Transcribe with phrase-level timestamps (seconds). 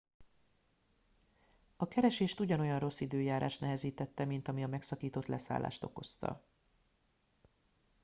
[1.75, 6.43] a keresést ugyanolyan rossz időjárás nehezítette mint ami a megszakított leszállást okozta